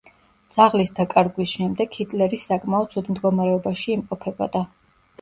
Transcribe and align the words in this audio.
ძაღლის 0.53 0.91
დაკარგვის 0.99 1.53
შემდეგ 1.59 1.99
ჰიტლერის 1.99 2.49
საკმაოდ 2.51 2.93
ცუდ 2.97 3.15
მდგომარეობაში 3.15 3.99
იმყოფებოდა. 4.01 4.69